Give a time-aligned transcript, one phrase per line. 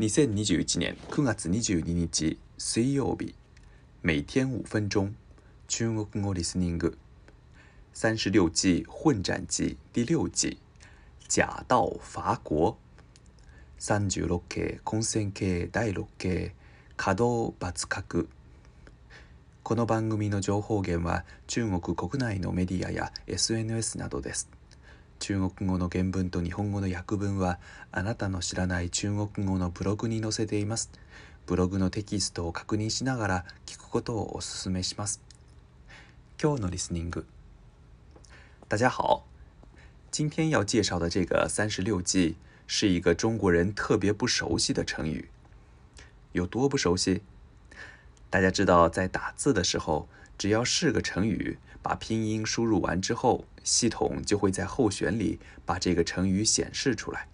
[0.00, 3.34] 2021年9月22日水曜日，
[4.00, 5.14] 每天五分钟，
[5.68, 6.96] 中国語リスニング。
[7.92, 10.56] 三十六计混战记第六计，
[11.28, 12.76] 假道伐国。
[13.76, 16.52] 三十六計混戦計第六計
[16.96, 18.26] 稼働抜角。
[19.62, 24.48] この番組の情報源は中国国内のメディアや SNS などです。
[25.20, 27.58] 中国語の原文と日本語の訳文は
[27.92, 30.90] あなたの知らない中国語のブログに載せています。
[31.46, 35.20] ブログのテキストを確認しながら聞くことをお勧めします。
[36.42, 37.26] 今日のリスニング。
[38.66, 39.24] 大家好，
[40.10, 45.28] 今天要介绍的这个三十六计是一个中国人特别不熟悉的成语。
[46.32, 47.20] 有多不熟悉？
[48.30, 50.08] 大家知道，在打字的时候，
[50.38, 51.58] 只要是个成语。
[51.82, 57.28] 把拼音输入完之后，系统就会在候选里把这个成语显示出来。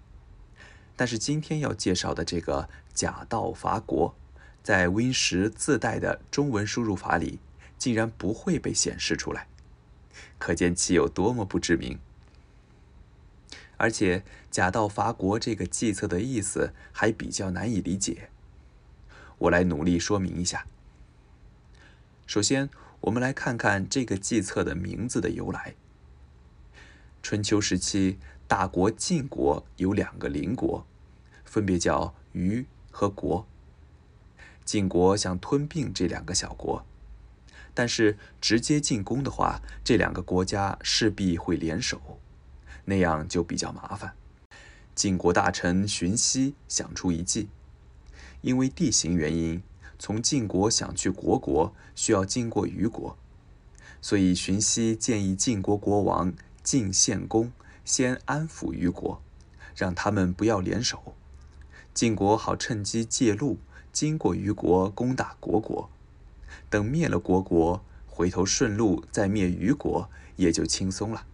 [0.95, 4.15] 但是今天要介绍的这个“假道伐国”，
[4.63, 7.39] 在 Win 十自带的中文输入法里，
[7.77, 9.49] 竟然不会被显示出来，
[10.39, 11.99] 可见其有多么不知名。
[13.77, 18.31] 而且“假道伐国”这个计策的意思还比较难以理解，
[19.39, 20.67] 我来努力说明一下。
[22.27, 22.71] 首先。
[23.07, 25.77] 我们来看看这个计策的名字的由来。
[27.23, 28.19] 春秋时期，
[28.49, 30.85] 大国晋国有两个邻国，
[31.45, 33.47] 分别叫虞和国。
[34.65, 36.85] 晋国想吞并这两个小国，
[37.73, 42.19] 但是直接进攻的话，这两个国家势必会联手，
[42.87, 44.15] 那样就比较麻烦。
[44.97, 47.49] 晋国大臣荀息想出一计，
[48.41, 49.63] 因为地形原因。
[49.99, 53.17] 从晋国想去虢国，需要经过虞国，
[54.01, 57.53] 所以荀息建议晋国国王晋献公
[57.85, 59.23] 先安抚虞国，
[59.75, 61.15] 让他们不要联手，
[61.95, 63.59] 晋国好趁机借路
[63.93, 65.91] 经过虞国攻打虢国，
[66.69, 71.27] 等灭了虢国，回头顺路再灭虞国，也就轻松了。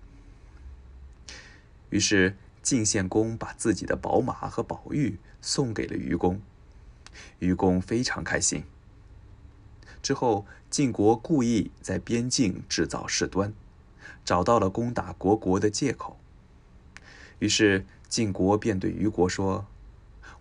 [1.91, 6.41] 于是晋献公把自己的宝马和宝玉送给了虞公。
[7.39, 8.65] 愚公非常开心。
[10.03, 13.55] 之后，晋国故意在边境制造事端，
[14.25, 16.19] 找到了攻打虢国的借口。
[17.39, 19.67] 于是，晋国便对虞国说：“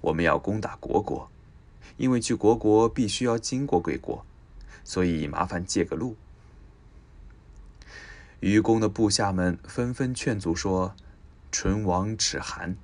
[0.02, 1.30] 我们要攻打虢国，
[1.98, 4.26] 因为去虢国必须要经过贵国，
[4.84, 6.16] 所以麻烦借个路。”
[8.40, 10.96] 愚公的部下们纷纷劝阻说
[11.52, 12.76] ：“唇亡齿寒，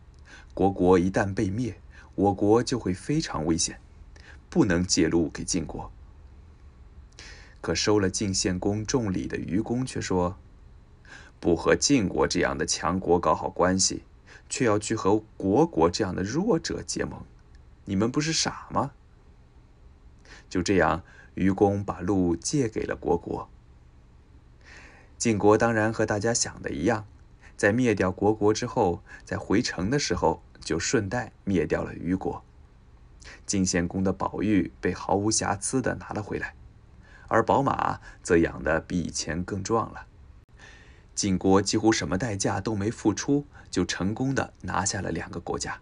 [0.54, 1.80] 虢国一旦被灭。”
[2.18, 3.80] 我国就会非常危险，
[4.50, 5.92] 不能借路给晋国。
[7.62, 10.36] 可收了晋献公重礼的愚公却说
[11.40, 14.02] ：“不和晋国这样的强国搞好关系，
[14.50, 17.24] 却要去和虢国这样的弱者结盟，
[17.86, 18.94] 你们不是傻吗？”
[20.50, 21.04] 就这样，
[21.36, 23.48] 愚公把路借给了虢国。
[25.20, 27.06] 晋国当然和大家想的一样，
[27.56, 30.42] 在灭掉虢国之后，在回城的时候。
[30.60, 32.44] 就顺带灭掉了虞国，
[33.46, 36.56] 晋献公的宝玉被毫无瑕疵的拿了回来，
[37.28, 40.06] 而宝马则养得比以前更壮了。
[41.16, 45.82] 晋国几乎什么代价都没付出，就成功的拿下了两个国家。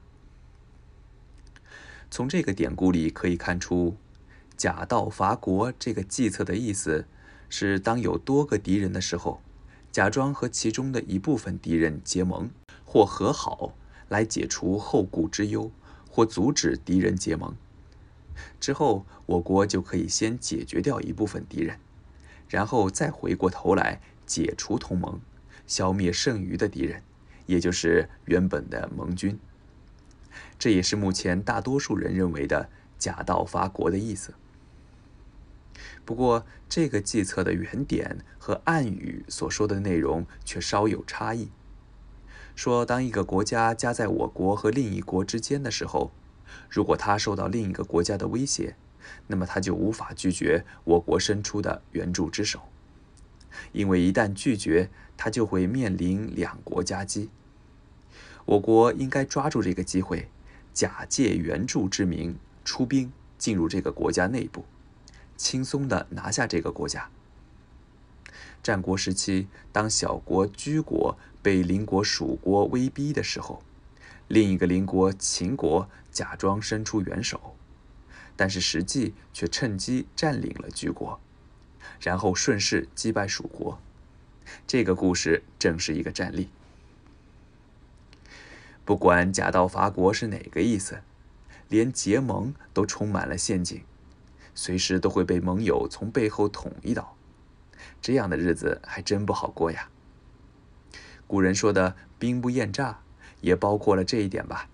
[2.09, 3.97] 从这个典故里可以看出
[4.55, 7.05] ，“假道伐国”这个计策的意思
[7.49, 9.41] 是：当有多个敌人的时候，
[9.91, 12.49] 假装和其中的一部分敌人结盟
[12.85, 13.73] 或和好。
[14.09, 15.71] 来解除后顾之忧，
[16.09, 17.55] 或阻止敌人结盟。
[18.59, 21.79] 之后，我国就可以先解决掉一部分敌人，
[22.49, 25.19] 然后再回过头来解除同盟，
[25.65, 27.01] 消灭剩余的敌人，
[27.45, 29.39] 也就是原本的盟军。
[30.59, 34.33] 这也是目前大多数人认为的“假道伐国”的意思。
[36.03, 41.49] 不过，这个计策的原点和暗语所说的内容却稍有差异。
[42.55, 46.11] 说，当一个国家夹在我国和另一国之间的时候，
[46.69, 48.75] 如果他受到另一个国家的威胁，
[49.27, 52.61] 那么他就无法拒绝我国伸出的援助之手，
[53.73, 57.29] 因为一旦拒绝，他就会面临两国夹击。
[58.45, 60.29] 我国应该抓住这个机会，
[60.73, 64.63] 假借援助之名出兵进入这个国家内部，
[65.35, 67.09] 轻松地拿下这个国家。
[68.63, 71.17] 战国时期，当小国居国。
[71.45, 73.61] 被邻国蜀国威逼的时候，
[74.27, 77.55] 另一个邻国秦国假装伸出援手，
[78.35, 81.19] 但是实际却趁机占领了居国，
[82.01, 83.79] 然后顺势击败蜀国。
[84.65, 86.49] 这个故事正是一个战例。
[88.83, 91.03] 不管“假道伐国”是哪个意思，
[91.69, 93.83] 连结盟都充满了陷阱，
[94.55, 97.15] 随时都会被盟友从背后捅一刀。
[98.01, 99.89] 这样的日子还真不好过呀。
[101.27, 102.99] 古人说的“兵不厌诈”
[103.41, 104.67] 也包括了这一点吧。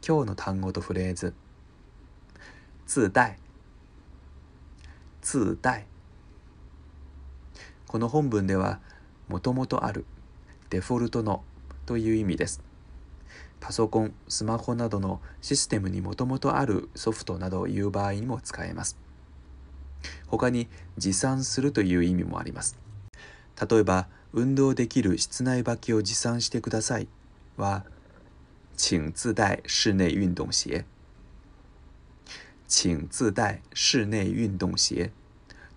[0.00, 1.34] 今日の単語とフレーズ。
[2.86, 3.38] 自带。
[5.22, 5.86] 自带。
[7.86, 8.80] この本文では、
[9.28, 10.04] もともとある、
[10.70, 11.44] デフォルトの
[11.86, 12.62] という意味です。
[13.60, 18.98] パソコン、スマホなどのシステムにもともとあるソフトなどを言う場合にも使えます。
[20.26, 20.68] 他に
[20.98, 22.76] 持参するという意味もあります。
[23.70, 27.07] 例えば、運動できる室内履きを持参してください
[27.55, 27.83] は、
[28.75, 30.85] 请自带室内運動鞋。
[32.67, 35.11] 请自带室内運動鞋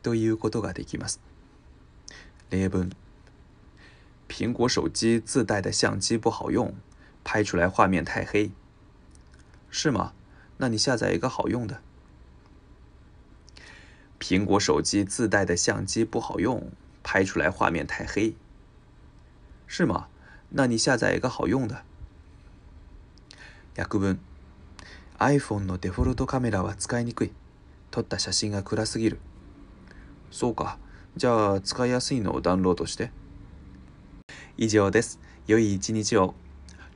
[0.02, 1.20] ということができます。
[2.50, 2.90] 例文：
[4.28, 6.74] 苹果手机自带的相机不好用。
[7.22, 8.50] 拍出来画面太黑，
[9.70, 10.14] 是吗？
[10.56, 11.82] 那你下载一个好用的。
[14.18, 16.72] 苹果手机自带的相机不好用，
[17.02, 18.34] 拍出来画面太黑，
[19.67, 20.07] 是吗？
[20.51, 21.83] 那你下载一个好用的。
[23.75, 24.19] 訳文
[25.19, 27.31] iPhone のデフォルトカメラは使いにくい。
[27.91, 29.19] 撮った写真が暗すぎる。
[30.31, 30.77] そうか。
[31.17, 33.11] じゃあ使いやすいのをダウンロードして。
[34.57, 35.19] 以上です。
[35.47, 36.35] 良い一日を。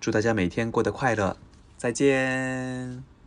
[0.01, 1.37] 祝大家每天过得快乐，
[1.77, 3.18] 再见。